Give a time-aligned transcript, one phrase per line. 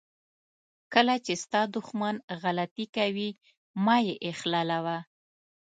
[0.93, 3.29] کله چې ستا دښمن غلطي کوي
[3.85, 4.97] مه یې اخلالوه.